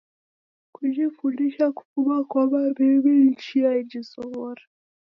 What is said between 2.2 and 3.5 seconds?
kwa maw'iw'i, ni